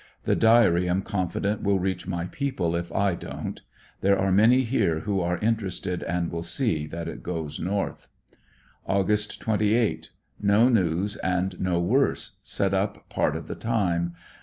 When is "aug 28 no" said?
8.89-10.69